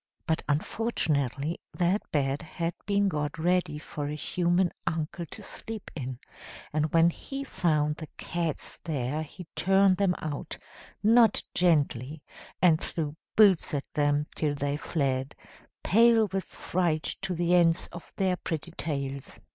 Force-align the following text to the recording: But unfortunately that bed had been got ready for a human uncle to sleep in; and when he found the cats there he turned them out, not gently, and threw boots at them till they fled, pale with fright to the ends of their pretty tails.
But 0.25 0.41
unfortunately 0.49 1.59
that 1.73 2.01
bed 2.11 2.41
had 2.41 2.73
been 2.87 3.07
got 3.07 3.37
ready 3.37 3.77
for 3.77 4.07
a 4.07 4.15
human 4.15 4.71
uncle 4.87 5.27
to 5.27 5.43
sleep 5.43 5.91
in; 5.95 6.17
and 6.73 6.91
when 6.91 7.11
he 7.11 7.43
found 7.43 7.97
the 7.97 8.07
cats 8.17 8.79
there 8.83 9.21
he 9.21 9.45
turned 9.55 9.97
them 9.97 10.15
out, 10.17 10.57
not 11.03 11.43
gently, 11.53 12.23
and 12.63 12.81
threw 12.81 13.15
boots 13.35 13.75
at 13.75 13.85
them 13.93 14.25
till 14.33 14.55
they 14.55 14.75
fled, 14.75 15.35
pale 15.83 16.25
with 16.31 16.45
fright 16.45 17.03
to 17.21 17.35
the 17.35 17.53
ends 17.53 17.85
of 17.91 18.11
their 18.15 18.37
pretty 18.37 18.71
tails. 18.71 19.39